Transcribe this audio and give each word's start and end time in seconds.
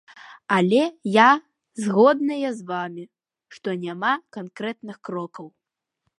Але 0.55 0.79
я 1.17 1.25
згодная 1.83 2.49
з 2.63 2.65
вамі, 2.73 3.05
што 3.59 3.67
няма 3.85 4.13
канкрэтных 4.41 4.97
крокаў. 5.09 5.47